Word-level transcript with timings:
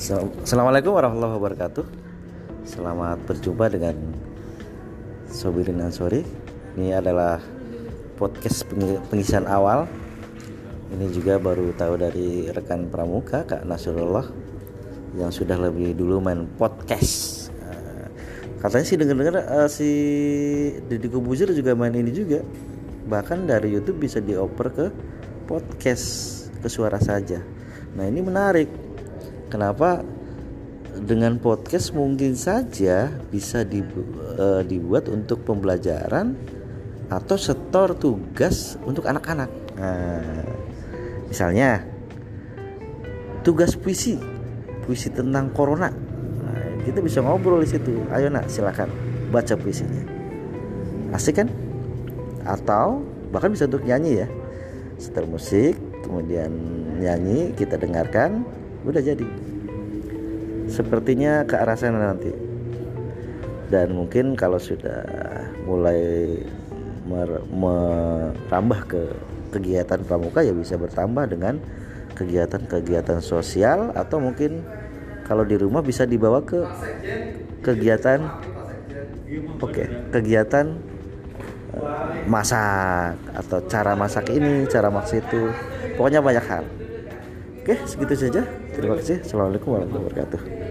Assalamualaikum 0.00 0.96
warahmatullahi 0.96 1.36
wabarakatuh. 1.36 1.84
Selamat 2.64 3.20
berjumpa 3.28 3.68
dengan 3.68 3.92
Sobirin 5.28 5.76
Ansori 5.84 6.24
Ini 6.72 7.04
adalah 7.04 7.36
podcast 8.16 8.64
pengisian 9.12 9.44
awal. 9.44 9.84
Ini 10.96 11.04
juga 11.12 11.36
baru 11.36 11.76
tahu 11.76 12.00
dari 12.00 12.48
rekan 12.48 12.88
pramuka 12.88 13.44
Kak 13.44 13.68
Nasrullah 13.68 14.24
Yang 15.20 15.44
sudah 15.44 15.60
lebih 15.68 15.92
dulu 15.92 16.24
main 16.24 16.48
podcast. 16.56 17.52
Eh, 17.60 18.08
Katanya 18.56 18.86
sih 18.88 18.96
dengar-dengar 18.96 19.52
uh, 19.52 19.68
si 19.68 19.90
Deddy 20.80 21.12
Kobuzer 21.12 21.52
juga 21.52 21.76
main 21.76 21.92
ini 21.92 22.08
juga. 22.08 22.40
Bahkan 23.04 23.44
dari 23.44 23.76
Youtube 23.76 24.00
bisa 24.00 24.16
dioper 24.16 24.72
ke 24.72 24.86
podcast 25.44 26.48
ke 26.56 26.72
suara 26.72 26.96
saja. 26.96 27.44
Nah 28.00 28.08
ini 28.08 28.24
menarik 28.24 28.89
Kenapa 29.50 30.06
dengan 30.94 31.42
podcast 31.42 31.90
mungkin 31.90 32.38
saja 32.38 33.10
bisa 33.30 33.66
dibu 33.66 34.02
uh, 34.38 34.62
dibuat 34.62 35.10
untuk 35.10 35.42
pembelajaran 35.42 36.38
atau 37.10 37.34
setor 37.34 37.98
tugas 37.98 38.78
untuk 38.86 39.10
anak-anak. 39.10 39.50
Nah, 39.74 40.46
misalnya 41.26 41.82
tugas 43.42 43.74
puisi, 43.74 44.14
puisi 44.86 45.10
tentang 45.10 45.50
corona. 45.50 45.90
Nah, 45.90 46.86
kita 46.86 47.02
bisa 47.02 47.18
ngobrol 47.18 47.66
di 47.66 47.68
situ. 47.74 48.06
Ayo 48.14 48.30
nak, 48.30 48.46
silakan 48.46 48.86
baca 49.34 49.58
puisinya. 49.58 50.06
Asik 51.10 51.42
kan? 51.42 51.50
Atau 52.46 53.02
bahkan 53.34 53.50
bisa 53.50 53.66
untuk 53.66 53.82
nyanyi 53.82 54.22
ya. 54.22 54.28
Setel 54.94 55.26
musik, 55.26 55.74
kemudian 56.06 56.52
nyanyi, 57.02 57.56
kita 57.58 57.80
dengarkan, 57.80 58.46
udah 58.84 59.02
jadi. 59.02 59.26
Sepertinya 60.70 61.44
ke 61.44 61.58
arah 61.58 61.76
sana 61.76 62.14
nanti. 62.14 62.30
Dan 63.70 63.94
mungkin 63.94 64.34
kalau 64.34 64.58
sudah 64.58 65.06
mulai 65.66 66.34
merambah 67.50 68.80
ke 68.86 69.02
kegiatan 69.50 69.98
pramuka 70.06 70.46
ya 70.46 70.54
bisa 70.54 70.78
bertambah 70.78 71.26
dengan 71.26 71.58
kegiatan-kegiatan 72.14 73.18
sosial 73.18 73.90
atau 73.98 74.22
mungkin 74.22 74.62
kalau 75.26 75.42
di 75.42 75.58
rumah 75.58 75.82
bisa 75.82 76.06
dibawa 76.06 76.42
ke 76.42 76.62
kegiatan 77.62 78.30
oke 79.58 79.70
okay, 79.74 79.86
kegiatan 80.14 80.78
eh, 81.74 82.10
masak 82.30 83.18
atau 83.34 83.58
cara 83.66 83.98
masak 83.98 84.30
ini 84.30 84.66
cara 84.70 84.90
masak 84.90 85.26
itu. 85.26 85.50
Pokoknya 85.98 86.22
banyak 86.22 86.46
hal 86.46 86.64
Oke, 87.60 87.76
segitu 87.84 88.16
saja. 88.16 88.48
Terima 88.72 88.96
kasih. 88.96 89.20
Assalamualaikum 89.20 89.76
warahmatullahi 89.76 90.04
wabarakatuh. 90.08 90.69